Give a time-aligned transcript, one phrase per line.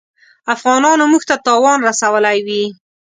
[0.53, 2.63] افغانانو موږ ته تاوان رسولی وي.